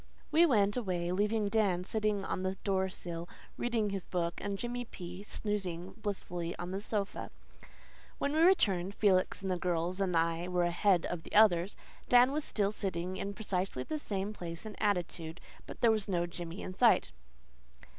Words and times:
We 0.31 0.47
went 0.47 0.75
away, 0.75 1.11
leaving 1.11 1.47
Dan 1.47 1.83
sitting 1.83 2.25
on 2.25 2.41
the 2.41 2.55
door 2.63 2.89
sill 2.89 3.29
reading 3.55 3.91
his 3.91 4.07
book, 4.07 4.33
and 4.41 4.57
Jimmy 4.57 4.83
P. 4.83 5.21
snoozing 5.21 5.91
blissfully 5.91 6.55
on 6.57 6.71
the 6.71 6.81
sofa. 6.81 7.29
When 8.17 8.33
we 8.33 8.39
returned 8.39 8.95
Felix 8.95 9.43
and 9.43 9.51
the 9.51 9.59
girls 9.59 10.01
and 10.01 10.17
I 10.17 10.47
were 10.47 10.63
ahead 10.63 11.05
of 11.05 11.21
the 11.21 11.35
others 11.35 11.75
Dan 12.09 12.31
was 12.31 12.43
still 12.43 12.71
sitting 12.71 13.17
in 13.17 13.35
precisely 13.35 13.83
the 13.83 13.99
same 13.99 14.33
place 14.33 14.65
and 14.65 14.75
attitude; 14.81 15.39
but 15.67 15.81
there 15.81 15.91
was 15.91 16.07
no 16.07 16.25
Jimmy 16.25 16.63
in 16.63 16.73
sight. 16.73 17.11